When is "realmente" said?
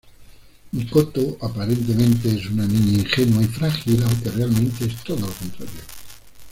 4.31-4.85